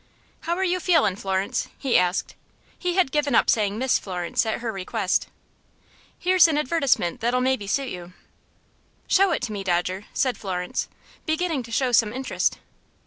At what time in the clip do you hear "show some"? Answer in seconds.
11.71-12.13